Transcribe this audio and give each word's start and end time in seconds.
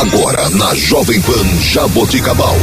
Agora 0.00 0.48
na 0.48 0.74
Jovem 0.74 1.20
Pan 1.20 1.44
Jaboticabal. 1.60 2.56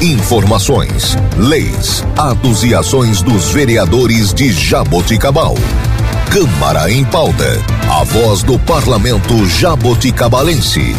Informações, 0.00 1.14
leis, 1.36 2.02
atos 2.16 2.64
e 2.64 2.74
ações 2.74 3.20
dos 3.20 3.50
vereadores 3.50 4.32
de 4.32 4.50
Jaboticabal. 4.50 5.54
Câmara 6.32 6.90
em 6.90 7.04
pauta. 7.04 7.44
A 7.90 8.04
voz 8.04 8.42
do 8.42 8.58
parlamento 8.60 9.46
jaboticabalense. 9.48 10.96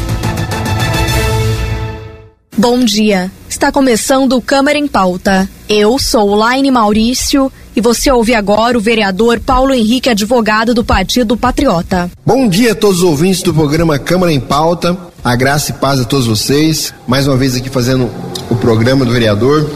Bom 2.55 2.85
dia. 2.85 3.31
Está 3.49 3.71
começando 3.71 4.33
o 4.33 4.41
Câmara 4.43 4.77
em 4.77 4.87
Pauta. 4.87 5.49
Eu 5.67 5.97
sou 5.97 6.35
Laine 6.35 6.69
Maurício 6.69 7.51
e 7.75 7.81
você 7.81 8.11
ouve 8.11 8.35
agora 8.35 8.77
o 8.77 8.81
vereador 8.81 9.39
Paulo 9.39 9.73
Henrique, 9.73 10.09
advogado 10.09 10.73
do 10.73 10.83
Partido 10.83 11.35
Patriota. 11.35 12.11
Bom 12.25 12.47
dia 12.47 12.73
a 12.73 12.75
todos 12.75 12.97
os 12.97 13.03
ouvintes 13.03 13.41
do 13.41 13.53
programa 13.53 13.97
Câmara 13.97 14.31
em 14.31 14.39
Pauta. 14.39 14.97
A 15.23 15.35
graça 15.35 15.69
e 15.69 15.73
paz 15.75 15.99
a 15.99 16.03
todos 16.03 16.25
vocês. 16.25 16.91
Mais 17.07 17.27
uma 17.27 17.37
vez 17.37 17.55
aqui 17.55 17.69
fazendo 17.69 18.09
o 18.49 18.55
programa 18.55 19.05
do 19.05 19.11
vereador. 19.11 19.69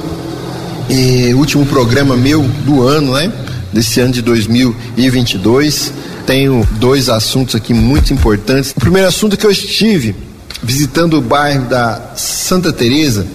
E 0.89 1.35
último 1.35 1.63
programa 1.67 2.17
meu 2.17 2.41
do 2.65 2.81
ano, 2.81 3.13
né? 3.13 3.31
Desse 3.71 3.99
ano 3.99 4.11
de 4.11 4.23
2022. 4.23 5.93
Tenho 6.25 6.67
dois 6.79 7.09
assuntos 7.09 7.53
aqui 7.53 7.75
muito 7.75 8.11
importantes. 8.11 8.71
O 8.71 8.79
primeiro 8.79 9.07
assunto 9.07 9.35
é 9.35 9.37
que 9.37 9.45
eu 9.45 9.51
estive 9.51 10.15
visitando 10.63 11.19
o 11.19 11.21
bairro 11.21 11.65
da 11.65 12.13
Santa 12.15 12.73
Teresa 12.73 13.27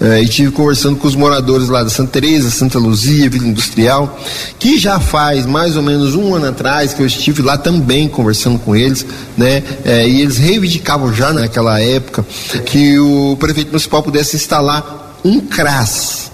eh, 0.00 0.22
e 0.22 0.28
tive 0.28 0.50
conversando 0.50 0.96
com 0.96 1.08
os 1.08 1.14
moradores 1.14 1.68
lá 1.68 1.82
da 1.82 1.90
Santa 1.90 2.12
Teresa, 2.12 2.50
Santa 2.50 2.78
Luzia, 2.78 3.30
Vila 3.30 3.46
Industrial, 3.46 4.18
que 4.58 4.78
já 4.78 5.00
faz 5.00 5.46
mais 5.46 5.76
ou 5.76 5.82
menos 5.82 6.14
um 6.14 6.34
ano 6.34 6.48
atrás 6.48 6.92
que 6.92 7.02
eu 7.02 7.06
estive 7.06 7.42
lá 7.42 7.56
também 7.56 8.08
conversando 8.08 8.58
com 8.58 8.76
eles, 8.76 9.06
né? 9.36 9.62
Eh, 9.84 10.08
e 10.08 10.20
eles 10.20 10.36
reivindicavam 10.36 11.12
já 11.14 11.32
naquela 11.32 11.80
época 11.80 12.24
que 12.66 12.98
o 12.98 13.36
prefeito 13.38 13.68
municipal 13.68 14.02
pudesse 14.02 14.36
instalar 14.36 15.18
um 15.24 15.40
CRAS 15.40 16.30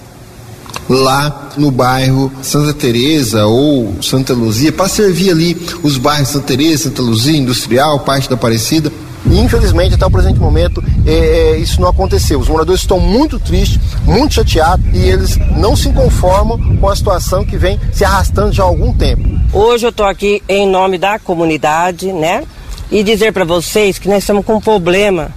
lá 0.89 1.51
no 1.57 1.71
bairro 1.71 2.33
Santa 2.43 2.75
Teresa 2.75 3.47
ou 3.47 3.95
Santa 4.03 4.33
Luzia 4.33 4.73
para 4.73 4.89
servir 4.89 5.31
ali 5.31 5.57
os 5.83 5.97
bairros 5.97 6.29
Santa 6.29 6.47
Teresa, 6.47 6.85
Santa 6.85 7.03
Luzia, 7.03 7.37
Industrial, 7.37 8.01
parte 8.01 8.29
da 8.29 8.35
Aparecida 8.35 8.93
e 9.27 9.39
infelizmente, 9.39 9.95
até 9.95 10.05
o 10.05 10.11
presente 10.11 10.39
momento, 10.39 10.83
é, 11.07 11.13
é, 11.13 11.57
isso 11.57 11.81
não 11.81 11.89
aconteceu. 11.89 12.41
Os 12.41 12.49
moradores 12.49 12.81
estão 12.81 12.99
muito 12.99 13.39
tristes, 13.39 13.79
muito 14.05 14.35
chateados 14.35 14.85
e 14.93 14.99
eles 14.99 15.37
não 15.57 15.77
se 15.77 15.91
conformam 15.93 16.77
com 16.77 16.89
a 16.89 16.97
situação 16.97 17.45
que 17.45 17.57
vem 17.57 17.79
se 17.93 18.05
arrastando 18.05 18.53
já 18.53 18.63
há 18.63 18.67
algum 18.67 18.93
tempo. 18.93 19.23
Hoje 19.53 19.87
eu 19.87 19.91
estou 19.91 20.07
aqui 20.07 20.43
em 20.49 20.67
nome 20.67 20.99
da 20.99 21.19
comunidade, 21.19 22.13
né? 22.13 22.45
E 22.91 23.03
dizer 23.03 23.33
para 23.33 23.45
vocês 23.45 23.99
que 23.99 24.09
nós 24.09 24.19
estamos 24.19 24.45
com 24.45 24.57
um 24.57 24.61
problema 24.61 25.31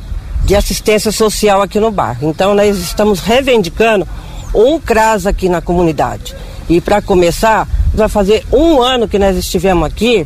de 0.44 0.56
assistência 0.56 1.12
social 1.12 1.62
aqui 1.62 1.80
no 1.80 1.92
bairro. 1.92 2.30
Então 2.30 2.54
nós 2.54 2.78
estamos 2.78 3.20
reivindicando 3.20 4.08
um 4.54 4.80
CRAS 4.80 5.26
aqui 5.26 5.48
na 5.48 5.62
comunidade. 5.62 6.36
E 6.68 6.82
para 6.82 7.02
começar, 7.02 7.68
vai 7.94 8.10
fazer 8.10 8.44
um 8.52 8.82
ano 8.82 9.08
que 9.08 9.20
nós 9.20 9.38
estivemos 9.38 9.86
aqui 9.86 10.26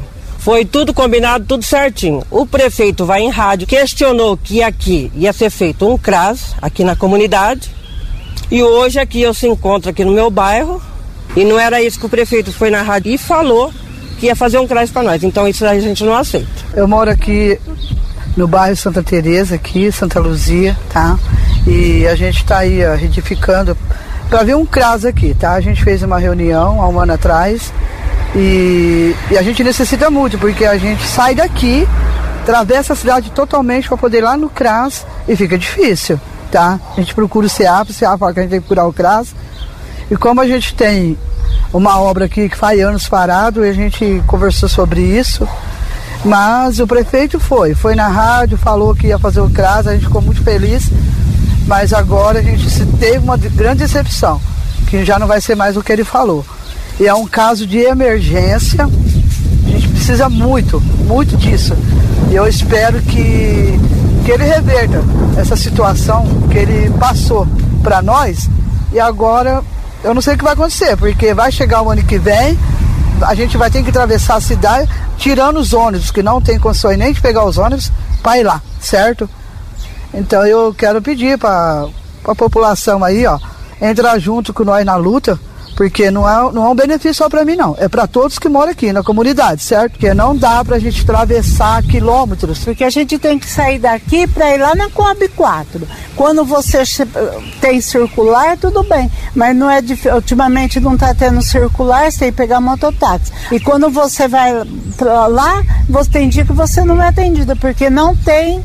foi 0.50 0.66
tudo 0.66 0.95
combinado, 0.95 1.45
tudo 1.45 1.64
certinho. 1.64 2.23
O 2.31 2.44
prefeito 2.44 3.05
vai 3.05 3.22
em 3.22 3.30
rádio, 3.30 3.67
questionou 3.67 4.36
que 4.36 4.64
aqui 4.64 5.11
ia 5.16 5.31
ser 5.31 5.52
feito 5.52 5.88
um 5.88 5.95
CRAS, 5.95 6.56
aqui 6.59 6.83
na 6.83 6.95
comunidade. 6.95 7.69
E 8.50 8.64
hoje 8.64 9.00
aqui 9.00 9.22
eu 9.22 9.31
se 9.31 9.47
encontro 9.47 9.91
aqui 9.91 10.03
no 10.03 10.11
meu 10.11 10.31
bairro. 10.31 10.81
E 11.36 11.45
não 11.45 11.59
era 11.59 11.83
isso 11.83 12.00
que 12.00 12.08
o 12.08 12.09
prefeito 12.09 12.52
foi 12.52 12.72
na 12.72 12.81
rádio 12.81 13.14
e 13.14 13.17
falou 13.19 13.72
que 14.19 14.25
ia 14.25 14.36
fazer 14.36 14.58
um 14.58 14.66
CRAS 14.66 14.89
para 14.89 15.03
nós. 15.03 15.23
Então 15.23 15.47
isso 15.47 15.64
a 15.64 15.80
gente 15.80 16.03
não 16.03 16.16
aceita. 16.16 16.50
Eu 16.73 16.88
moro 16.88 17.11
aqui 17.11 17.61
no 18.36 18.47
bairro 18.47 18.75
Santa 18.75 19.03
Teresa, 19.03 19.53
aqui, 19.53 19.91
Santa 19.91 20.19
Luzia, 20.19 20.75
tá? 20.91 21.19
E 21.67 22.08
a 22.08 22.16
gente 22.16 22.38
está 22.38 22.58
aí 22.58 22.84
ó, 22.84 22.95
retificando 22.95 23.78
para 24.28 24.41
ver 24.41 24.56
um 24.56 24.66
CRAS 24.66 25.06
aqui, 25.06 25.36
tá? 25.36 25.53
A 25.53 25.61
gente 25.61 25.84
fez 25.84 26.02
uma 26.02 26.17
reunião 26.17 26.81
há 26.81 26.89
um 26.89 27.00
ano 27.00 27.13
atrás 27.13 27.72
e, 28.35 29.16
e, 29.31 29.38
a 29.38 29.41
gente 29.41 29.63
necessita 29.63 30.09
muito, 30.09 30.38
porque 30.38 30.66
a 30.66 30.78
gente 30.78 31.06
sai 31.06 31.34
daqui, 31.34 31.88
atravessa 32.41 32.94
a 32.94 32.95
cidade 32.95 33.31
totalmente 33.31 33.88
para 33.88 33.97
poder 33.97 34.19
ir 34.19 34.22
lá 34.22 34.38
no 34.38 34.50
CRAS 34.50 35.06
e 35.28 35.35
fica 35.35 35.57
difícil, 35.57 36.19
tá? 36.51 36.79
A 36.95 37.00
gente 37.00 37.16
procura 37.16 37.47
o 37.47 37.50
CEAP, 37.50 37.90
o 37.90 37.94
CEAP 37.94 38.19
fala 38.19 38.34
que 38.34 38.40
a 38.40 38.44
gente 38.44 38.51
tem 38.51 38.62
que 38.62 38.67
procurar 38.67 38.88
o 38.88 38.94
CRAS. 38.94 39.34
E 40.12 40.16
como 40.16 40.41
a 40.41 40.47
gente 40.47 40.75
tem 40.75 41.17
uma 41.73 42.00
obra 42.00 42.25
aqui 42.25 42.50
que 42.50 42.57
faz 42.57 42.79
anos 42.79 43.07
parado, 43.07 43.66
e 43.66 43.69
a 43.69 43.73
gente 43.73 44.23
conversou 44.28 44.69
sobre 44.69 45.01
isso, 45.01 45.47
mas 46.23 46.79
o 46.79 46.88
prefeito 46.88 47.40
foi, 47.40 47.73
foi 47.73 47.96
na 47.96 48.07
rádio, 48.07 48.57
falou 48.57 48.96
que 48.96 49.07
ia 49.07 49.17
fazer 49.17 49.41
o 49.41 49.50
CRAS, 49.50 49.88
a 49.88 49.94
gente 49.94 50.06
ficou 50.06 50.22
muito 50.22 50.44
feliz, 50.44 50.90
mas 51.67 51.94
agora 51.94 52.40
a 52.40 52.41
gente 52.41 52.85
teve 53.00 53.19
uma 53.19 53.38
grande 53.38 53.79
decepção, 53.79 54.40
que 54.88 55.03
já 55.03 55.17
não 55.17 55.28
vai 55.28 55.41
ser 55.41 55.56
mais 55.56 55.78
o 55.78 55.84
que 55.84 55.91
ele 55.91 56.03
falou. 56.03 56.46
E 56.99 57.07
é 57.07 57.13
um 57.13 57.25
caso 57.25 57.65
de 57.65 57.77
emergência. 57.79 58.83
A 58.83 59.69
gente 59.69 59.87
precisa 59.87 60.27
muito, 60.27 60.81
muito 60.81 61.37
disso. 61.37 61.73
E 62.29 62.35
eu 62.35 62.45
espero 62.47 63.01
que, 63.01 63.79
que 64.25 64.31
ele 64.31 64.43
reverta 64.43 65.01
essa 65.37 65.55
situação 65.55 66.25
que 66.51 66.57
ele 66.57 66.89
passou 66.99 67.47
para 67.81 68.01
nós. 68.01 68.49
E 68.91 68.99
agora 68.99 69.63
eu 70.03 70.13
não 70.13 70.21
sei 70.21 70.35
o 70.35 70.37
que 70.37 70.43
vai 70.43 70.53
acontecer, 70.53 70.97
porque 70.97 71.33
vai 71.33 71.51
chegar 71.51 71.81
o 71.81 71.89
ano 71.89 72.03
que 72.03 72.17
vem, 72.17 72.57
a 73.21 73.35
gente 73.35 73.57
vai 73.57 73.69
ter 73.69 73.83
que 73.83 73.89
atravessar 73.89 74.35
a 74.35 74.41
cidade, 74.41 74.89
tirando 75.17 75.57
os 75.57 75.73
ônibus, 75.73 76.09
que 76.09 76.23
não 76.23 76.41
tem 76.41 76.57
condições 76.57 76.97
nem 76.97 77.11
de 77.11 77.21
pegar 77.21 77.43
os 77.43 77.57
ônibus, 77.57 77.91
para 78.23 78.37
ir 78.37 78.43
lá, 78.43 78.61
certo? 78.79 79.29
Então 80.13 80.45
eu 80.45 80.73
quero 80.73 81.01
pedir 81.01 81.37
para 81.37 81.87
a 82.25 82.35
população 82.35 83.03
aí, 83.03 83.25
ó, 83.25 83.37
entrar 83.81 84.17
junto 84.19 84.53
com 84.53 84.63
nós 84.63 84.85
na 84.85 84.95
luta 84.95 85.39
porque 85.79 86.12
não 86.12 86.28
é, 86.28 86.51
não 86.51 86.66
é 86.66 86.69
um 86.72 86.75
benefício 86.75 87.13
só 87.13 87.29
para 87.29 87.45
mim, 87.45 87.56
não. 87.56 87.73
É 87.79 87.88
para 87.88 88.06
todos 88.06 88.38
que 88.38 88.50
moram 88.50 88.73
aqui 88.73 88.91
na 88.91 89.01
comunidade, 89.01 89.63
certo? 89.63 89.94
Porque 89.94 90.13
não 90.13 90.35
dá 90.35 90.62
para 90.62 90.75
a 90.75 90.79
gente 90.79 91.03
atravessar 91.03 91.81
quilômetros. 91.84 92.66
Porque 92.66 92.84
a 92.84 92.90
gente 92.90 93.17
tem 93.17 93.40
que 93.40 93.50
sair 93.50 93.79
daqui 93.79 94.28
para 94.28 94.53
ir 94.53 94.57
lá 94.57 94.75
na 94.75 94.90
Coab 94.90 95.25
4. 95.29 95.88
Quando 96.17 96.44
você 96.44 96.84
tem 97.62 97.79
circular, 97.79 98.57
tudo 98.57 98.84
bem. 98.84 99.09
Mas 99.34 99.56
não 99.56 99.69
é 99.69 99.79
ultimamente 100.13 100.81
não 100.81 100.95
está 100.95 101.16
tendo 101.16 101.41
circular, 101.41 102.11
você 102.11 102.19
tem 102.19 102.31
que 102.31 102.35
pegar 102.35 102.59
mototáxi. 102.59 103.31
E 103.50 103.57
quando 103.57 103.90
você 103.90 104.28
vai 104.28 104.51
lá, 105.31 105.63
você 105.88 106.09
tem 106.09 106.28
dia 106.28 106.44
que 106.44 106.51
você 106.51 106.84
não 106.84 107.01
é 107.01 107.07
atendida, 107.07 107.56
porque 107.56 107.90
não 107.90 108.13
tem 108.17 108.61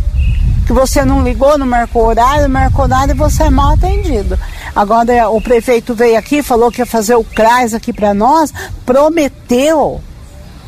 que 0.66 0.72
você 0.72 1.04
não 1.04 1.22
ligou, 1.22 1.58
não 1.58 1.66
marcou 1.66 2.06
horário, 2.06 2.48
marcou 2.48 2.88
nada 2.88 3.12
e 3.12 3.16
você 3.16 3.44
é 3.44 3.50
mal 3.50 3.74
atendido. 3.74 4.38
Agora 4.74 5.28
o 5.30 5.40
prefeito 5.40 5.94
veio 5.94 6.18
aqui, 6.18 6.42
falou 6.42 6.70
que 6.70 6.80
ia 6.80 6.86
fazer 6.86 7.14
o 7.14 7.24
CRAS 7.24 7.74
aqui 7.74 7.92
para 7.92 8.12
nós, 8.12 8.52
prometeu 8.84 10.00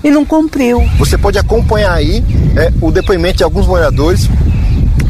e 0.04 0.10
não 0.10 0.24
cumpriu. 0.24 0.80
Você 0.98 1.18
pode 1.18 1.38
acompanhar 1.38 1.92
aí 1.92 2.24
é, 2.56 2.72
o 2.80 2.90
depoimento 2.92 3.38
de 3.38 3.44
alguns 3.44 3.66
moradores 3.66 4.28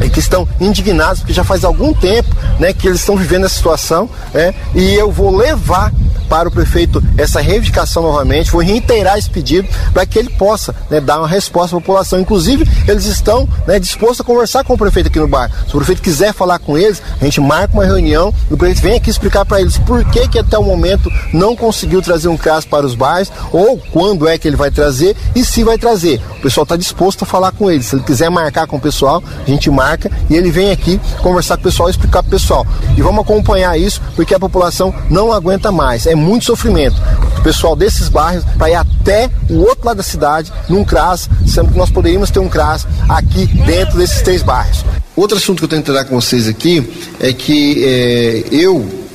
é, 0.01 0.09
que 0.09 0.19
estão 0.19 0.47
indignados, 0.59 1.19
porque 1.19 1.33
já 1.33 1.43
faz 1.43 1.63
algum 1.63 1.93
tempo 1.93 2.35
né, 2.59 2.73
que 2.73 2.87
eles 2.87 2.99
estão 2.99 3.15
vivendo 3.15 3.45
essa 3.45 3.55
situação, 3.55 4.09
é, 4.33 4.53
e 4.73 4.95
eu 4.95 5.11
vou 5.11 5.35
levar 5.35 5.91
para 6.27 6.47
o 6.47 6.51
prefeito 6.51 7.03
essa 7.17 7.41
reivindicação 7.41 8.03
novamente, 8.03 8.51
vou 8.51 8.61
reiterar 8.61 9.17
esse 9.17 9.29
pedido 9.29 9.67
para 9.93 10.05
que 10.05 10.19
ele 10.19 10.29
possa 10.29 10.75
né, 10.89 10.99
dar 10.99 11.19
uma 11.19 11.27
resposta 11.27 11.75
à 11.75 11.79
população. 11.79 12.19
Inclusive, 12.19 12.67
eles 12.87 13.05
estão 13.05 13.47
né, 13.65 13.79
dispostos 13.79 14.21
a 14.21 14.23
conversar 14.23 14.63
com 14.63 14.73
o 14.73 14.77
prefeito 14.77 15.07
aqui 15.07 15.19
no 15.19 15.27
bairro. 15.27 15.53
Se 15.67 15.75
o 15.75 15.77
prefeito 15.77 16.01
quiser 16.01 16.33
falar 16.33 16.59
com 16.59 16.77
eles, 16.77 17.01
a 17.19 17.23
gente 17.23 17.41
marca 17.41 17.73
uma 17.73 17.85
reunião 17.85 18.33
e 18.49 18.53
o 18.53 18.57
prefeito 18.57 18.81
vem 18.81 18.97
aqui 18.97 19.09
explicar 19.09 19.45
para 19.45 19.61
eles 19.61 19.77
por 19.77 20.03
que, 20.05 20.27
que 20.27 20.39
até 20.39 20.57
o 20.57 20.63
momento 20.63 21.11
não 21.33 21.55
conseguiu 21.55 22.01
trazer 22.01 22.27
um 22.27 22.37
CRAS 22.37 22.65
para 22.65 22.85
os 22.85 22.95
bairros, 22.95 23.31
ou 23.51 23.77
quando 23.91 24.27
é 24.27 24.37
que 24.37 24.47
ele 24.47 24.55
vai 24.55 24.71
trazer 24.71 25.15
e 25.35 25.43
se 25.43 25.63
vai 25.63 25.77
trazer. 25.77 26.21
O 26.37 26.41
pessoal 26.41 26.63
está 26.63 26.75
disposto 26.75 27.23
a 27.23 27.25
falar 27.25 27.51
com 27.51 27.69
eles. 27.69 27.87
Se 27.87 27.95
ele 27.95 28.03
quiser 28.03 28.29
marcar 28.29 28.67
com 28.67 28.77
o 28.77 28.81
pessoal, 28.81 29.23
a 29.45 29.49
gente 29.49 29.69
marca 29.69 30.11
e 30.29 30.35
ele 30.35 30.51
vem 30.51 30.71
aqui 30.71 30.99
conversar 31.21 31.55
com 31.57 31.61
o 31.61 31.63
pessoal 31.63 31.89
explicar 31.89 32.23
para 32.23 32.27
o 32.27 32.31
pessoal. 32.31 32.65
E 32.97 33.01
vamos 33.01 33.21
acompanhar 33.21 33.77
isso 33.79 34.01
porque 34.15 34.33
a 34.33 34.39
população 34.39 34.93
não 35.09 35.31
aguenta 35.31 35.71
mais. 35.71 36.05
É 36.05 36.15
muito 36.17 36.45
sofrimento. 36.45 36.95
O 37.37 37.41
pessoal 37.41 37.75
desses 37.75 38.09
bairros 38.09 38.43
para 38.57 38.69
ir 38.69 38.75
até 38.75 39.29
o 39.49 39.59
outro 39.59 39.85
lado 39.85 39.97
da 39.97 40.03
cidade, 40.03 40.51
num 40.67 40.83
CRAS, 40.83 41.29
sendo 41.45 41.71
que 41.71 41.77
nós 41.77 41.89
poderíamos 41.89 42.31
ter 42.31 42.39
um 42.39 42.49
CRAS 42.49 42.85
aqui 43.07 43.45
dentro 43.45 43.97
desses 43.97 44.21
três 44.21 44.43
bairros. 44.43 44.83
Outro 45.15 45.37
assunto 45.37 45.59
que 45.59 45.65
eu 45.65 45.69
tenho 45.69 45.81
que 45.81 45.91
tratar 45.91 46.05
com 46.05 46.19
vocês 46.19 46.47
aqui 46.47 46.87
é 47.19 47.31
que 47.33 47.83
é, 47.83 48.43
eu 48.51 49.07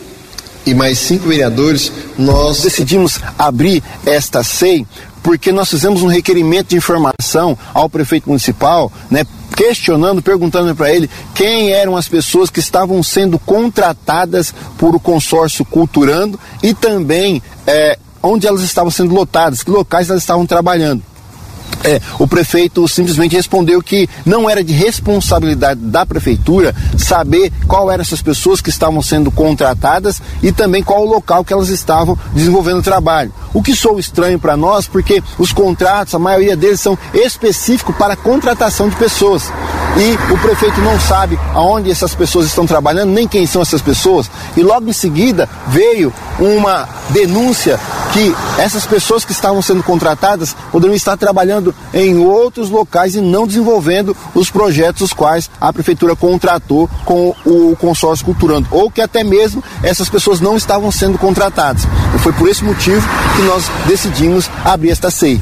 e 0.64 0.74
mais 0.74 0.98
cinco 0.98 1.28
vereadores, 1.28 1.92
nós 2.16 2.62
decidimos 2.62 3.18
abrir 3.38 3.82
esta 4.06 4.42
SEI 4.42 4.86
porque 5.22 5.52
nós 5.52 5.68
fizemos 5.70 6.02
um 6.02 6.08
requerimento 6.08 6.68
de 6.68 6.76
informação 6.76 7.56
ao 7.72 7.88
prefeito 7.88 8.28
municipal, 8.28 8.92
né, 9.10 9.24
questionando, 9.52 10.22
perguntando 10.22 10.74
para 10.74 10.92
ele 10.92 11.08
quem 11.34 11.70
eram 11.70 11.96
as 11.96 12.08
pessoas 12.08 12.50
que 12.50 12.60
estavam 12.60 13.02
sendo 13.02 13.38
contratadas 13.38 14.54
por 14.78 14.94
o 14.94 15.00
consórcio 15.00 15.64
Culturando 15.64 16.38
e 16.62 16.74
também 16.74 17.42
é, 17.66 17.98
onde 18.22 18.46
elas 18.46 18.62
estavam 18.62 18.90
sendo 18.90 19.14
lotadas, 19.14 19.62
que 19.62 19.70
locais 19.70 20.08
elas 20.08 20.22
estavam 20.22 20.46
trabalhando. 20.46 21.02
É, 21.84 22.00
o 22.18 22.26
prefeito 22.26 22.86
simplesmente 22.86 23.36
respondeu 23.36 23.82
que 23.82 24.08
não 24.24 24.48
era 24.48 24.62
de 24.62 24.72
responsabilidade 24.72 25.80
da 25.80 26.06
prefeitura 26.06 26.74
saber 26.96 27.52
qual 27.66 27.90
eram 27.90 28.02
essas 28.02 28.22
pessoas 28.22 28.60
que 28.60 28.70
estavam 28.70 29.02
sendo 29.02 29.30
contratadas 29.30 30.20
e 30.42 30.52
também 30.52 30.82
qual 30.82 31.02
o 31.02 31.10
local 31.10 31.44
que 31.44 31.52
elas 31.52 31.68
estavam 31.68 32.18
desenvolvendo 32.32 32.78
o 32.78 32.82
trabalho. 32.82 33.32
O 33.52 33.62
que 33.62 33.74
sou 33.74 33.98
estranho 33.98 34.38
para 34.38 34.56
nós, 34.56 34.86
porque 34.86 35.22
os 35.38 35.52
contratos, 35.52 36.14
a 36.14 36.18
maioria 36.18 36.56
deles 36.56 36.80
são 36.80 36.98
específicos 37.12 37.96
para 37.96 38.16
contratação 38.16 38.88
de 38.88 38.96
pessoas. 38.96 39.50
E 39.96 40.32
o 40.32 40.38
prefeito 40.38 40.80
não 40.80 40.98
sabe 40.98 41.38
aonde 41.52 41.90
essas 41.90 42.14
pessoas 42.14 42.46
estão 42.46 42.66
trabalhando, 42.66 43.10
nem 43.10 43.28
quem 43.28 43.46
são 43.46 43.60
essas 43.60 43.82
pessoas. 43.82 44.30
E 44.56 44.62
logo 44.62 44.88
em 44.88 44.92
seguida 44.92 45.48
veio 45.68 46.12
uma 46.38 46.88
denúncia 47.10 47.78
que 48.12 48.34
essas 48.58 48.86
pessoas 48.86 49.24
que 49.24 49.32
estavam 49.32 49.62
sendo 49.62 49.82
contratadas 49.82 50.54
poderiam 50.70 50.94
estar 50.94 51.16
trabalhando 51.16 51.74
em 51.92 52.18
outros 52.18 52.70
locais 52.70 53.14
e 53.14 53.20
não 53.20 53.46
desenvolvendo 53.46 54.16
os 54.34 54.50
projetos 54.50 55.02
os 55.02 55.12
quais 55.12 55.50
a 55.60 55.72
prefeitura 55.72 56.14
contratou 56.14 56.88
com 57.04 57.34
o 57.44 57.76
consórcio 57.76 58.24
culturando, 58.24 58.68
ou 58.70 58.90
que 58.90 59.00
até 59.00 59.24
mesmo 59.24 59.62
essas 59.82 60.08
pessoas 60.08 60.40
não 60.40 60.56
estavam 60.56 60.90
sendo 60.90 61.18
contratadas. 61.18 61.86
E 62.14 62.18
foi 62.18 62.32
por 62.32 62.48
esse 62.48 62.64
motivo 62.64 63.06
que 63.36 63.42
nós 63.42 63.64
decidimos 63.86 64.50
abrir 64.64 64.90
esta 64.90 65.10
CEI. 65.10 65.40